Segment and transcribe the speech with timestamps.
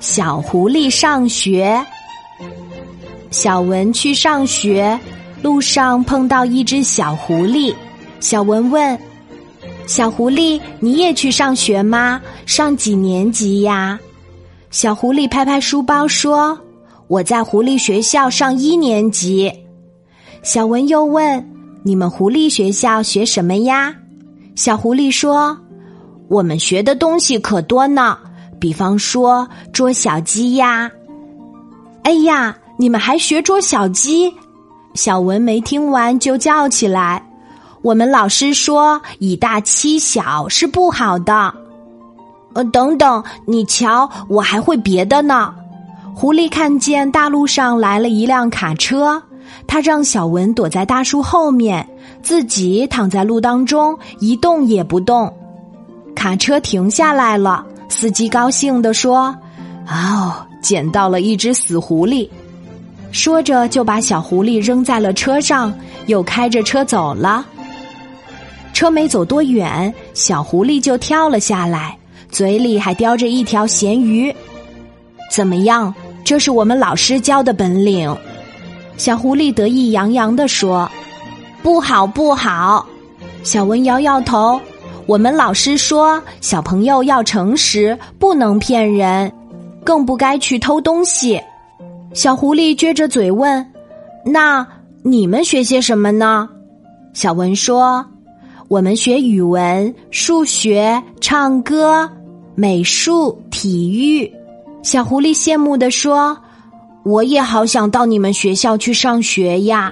[0.00, 1.84] 小狐狸上学。
[3.30, 4.98] 小文去上学，
[5.42, 7.74] 路上碰到一只小狐狸。
[8.20, 8.98] 小文问
[9.86, 12.20] ：“小狐狸，你也去上学吗？
[12.46, 13.98] 上几年级呀？”
[14.70, 16.58] 小狐狸拍拍书包说
[17.06, 19.52] ：“我在狐狸学校上一年级。”
[20.42, 21.46] 小文又问
[21.84, 23.94] ：“你们狐狸学校学什么呀？”
[24.56, 25.56] 小狐狸说
[26.28, 28.18] ：“我们学的东西可多呢，
[28.58, 30.90] 比方说捉小鸡呀。”
[32.04, 32.56] 哎呀！
[32.80, 34.32] 你们还学捉小鸡？
[34.94, 37.20] 小文没听完就叫起来
[37.82, 41.52] ：“我们老师说以大欺小是不好的。”
[42.54, 45.52] 呃，等等，你瞧，我还会别的呢。
[46.14, 49.20] 狐狸看见大路上来了一辆卡车，
[49.66, 51.86] 他让小文躲在大树后面，
[52.22, 55.32] 自己躺在路当中一动也不动。
[56.14, 59.34] 卡车停下来了，司机高兴地说
[59.88, 62.28] ：“哦，捡到了一只死狐狸。”
[63.10, 65.72] 说着，就把小狐狸扔在了车上，
[66.06, 67.44] 又开着车走了。
[68.74, 71.96] 车没走多远，小狐狸就跳了下来，
[72.30, 74.34] 嘴里还叼着一条咸鱼。
[75.32, 75.92] 怎么样？
[76.22, 78.14] 这是我们老师教的本领。
[78.98, 80.88] 小狐狸得意洋洋地说
[81.62, 82.86] ：“不好，不好！”
[83.42, 84.60] 小文摇摇头
[85.08, 89.32] ：“我们老师说，小朋友要诚实，不能骗人，
[89.82, 91.40] 更不该去偷东西。”
[92.12, 93.66] 小狐狸撅着嘴问
[94.22, 94.66] ：“那
[95.02, 96.46] 你们学些什么呢？”
[97.14, 98.04] 小文说
[98.68, 102.06] ：“我们学语文、数学、唱歌、
[102.54, 104.30] 美术、体育。”
[104.84, 106.36] 小狐狸羡慕地说
[107.02, 109.90] ：“我也好想到你们学校去上学呀！”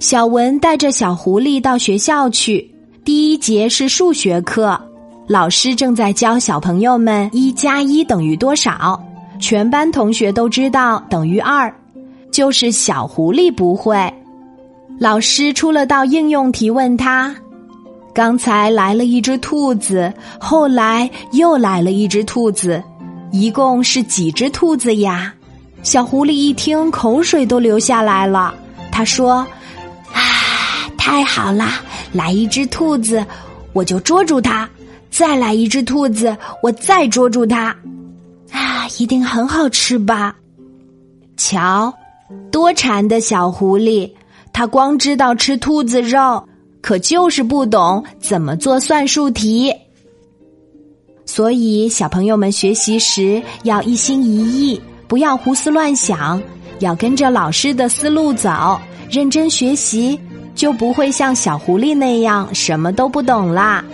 [0.00, 2.68] 小文带着小狐狸到学校去。
[3.08, 4.78] 第一节是数学课，
[5.26, 9.02] 老师正在教小朋友们“一加一等于多少”。
[9.40, 11.74] 全班同学都知道等于二，
[12.30, 14.12] 就是小狐狸不会。
[14.98, 17.34] 老师出了道应用题，问他：
[18.12, 22.84] 刚才来了一只兔子，后来又来了一只兔子，
[23.30, 25.32] 一共是几只兔子呀？
[25.82, 28.54] 小狐狸一听，口水都流下来了。
[28.92, 29.46] 他说：“，
[30.98, 31.80] 太好啦！
[32.12, 33.24] 来一只兔子，
[33.72, 34.68] 我就捉住它；
[35.10, 37.74] 再来一只兔子，我再捉住它。”
[38.52, 40.34] 啊一定很好吃吧？
[41.36, 41.92] 瞧，
[42.50, 44.10] 多馋的小狐狸，
[44.52, 46.42] 它光知道吃兔子肉，
[46.82, 49.72] 可就是不懂怎么做算术题。
[51.24, 56.42] 所以，小朋友们学习时要一心一意，不要胡思乱想，
[56.80, 58.80] 要跟着老师的思路走，
[59.10, 60.18] 认真学习，
[60.58, 63.84] 就不会像小狐狸那样什么都不懂啦。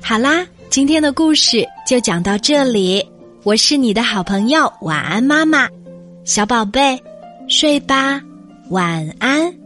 [0.00, 0.46] 好啦。
[0.70, 3.02] 今天的故事就讲到这里，
[3.42, 5.66] 我是你的好朋友晚安妈妈，
[6.24, 7.02] 小宝贝，
[7.48, 8.20] 睡吧，
[8.68, 9.57] 晚安。